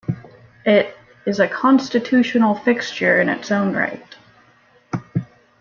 [0.65, 0.97] It
[1.27, 4.03] "is a constitutional fixture in its own right".